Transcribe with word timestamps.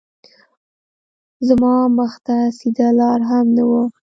زما 1.47 1.73
مخ 1.97 2.13
ته 2.25 2.37
سیده 2.57 2.87
لار 2.99 3.19
هم 3.29 3.45
نه 3.57 3.63
وه 3.69 3.83